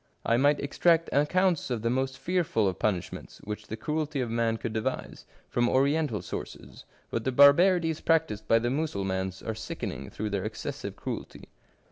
[0.25, 4.57] I might extract accounts of the most fearful of punishments which the cruelty of man
[4.57, 10.31] could devise, from Oriental sources, but the barbarities practised by the Mussulmans are sickening through
[10.31, 11.49] their excessive cruelty.